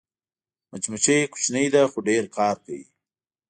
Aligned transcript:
مچمچۍ 0.69 1.19
کوچنۍ 1.31 1.67
ده 1.73 1.81
خو 1.91 1.99
ډېر 2.07 2.23
کار 2.37 2.55
کوي 2.63 2.83